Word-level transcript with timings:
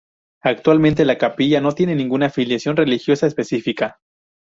Actualmente, 0.41 1.05
la 1.05 1.19
capilla 1.19 1.61
no 1.61 1.73
tiene 1.73 1.93
ninguna 1.95 2.25
afiliación 2.25 2.75
religiosa 2.75 3.27
específica. 3.27 3.99